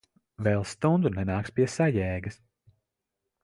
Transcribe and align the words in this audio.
Vēl 0.47 0.63
stundu 0.69 1.11
nenāks 1.17 1.53
pie 1.59 1.69
sajēgas. 1.77 2.41